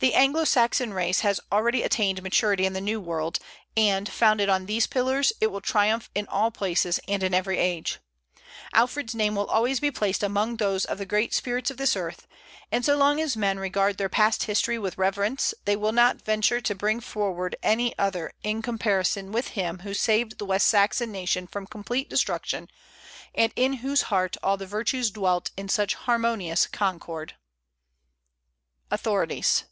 The 0.00 0.12
Anglo 0.12 0.44
Saxon 0.44 0.92
race 0.92 1.20
has 1.20 1.40
already 1.50 1.82
attained 1.82 2.22
maturity 2.22 2.66
in 2.66 2.74
the 2.74 2.80
New 2.82 3.00
World, 3.00 3.38
and, 3.74 4.06
founded 4.06 4.50
on 4.50 4.66
these 4.66 4.86
pillars, 4.86 5.32
it 5.40 5.46
will 5.46 5.62
triumph 5.62 6.10
in 6.14 6.28
all 6.28 6.50
places 6.50 7.00
and 7.08 7.22
in 7.22 7.32
every 7.32 7.56
age. 7.56 8.00
Alfred's 8.74 9.14
name 9.14 9.34
will 9.34 9.46
always 9.46 9.80
be 9.80 9.90
placed 9.90 10.22
among 10.22 10.56
those 10.56 10.84
of 10.84 10.98
the 10.98 11.06
great 11.06 11.32
spirits 11.32 11.70
of 11.70 11.78
this 11.78 11.96
earth; 11.96 12.26
and 12.70 12.84
so 12.84 12.98
long 12.98 13.18
as 13.18 13.34
men 13.34 13.58
regard 13.58 13.96
their 13.96 14.10
past 14.10 14.42
history 14.42 14.78
with 14.78 14.98
reverence 14.98 15.54
they 15.64 15.74
will 15.74 15.90
not 15.92 16.20
venture 16.20 16.60
to 16.60 16.74
bring 16.74 17.00
forward 17.00 17.56
any 17.62 17.98
other 17.98 18.30
in 18.42 18.60
comparison 18.60 19.32
with 19.32 19.48
him 19.56 19.78
who 19.78 19.94
saved 19.94 20.36
the 20.36 20.44
West 20.44 20.66
Saxon 20.66 21.10
nation 21.12 21.46
from 21.46 21.66
complete 21.66 22.10
destruction, 22.10 22.68
and 23.34 23.54
in 23.56 23.72
whose 23.78 24.02
heart 24.02 24.36
all 24.42 24.58
the 24.58 24.66
virtues 24.66 25.10
dwelt 25.10 25.50
in 25.56 25.66
such 25.66 25.94
harmonious 25.94 26.66
concord." 26.66 27.36
AUTHORITIES. 28.90 29.64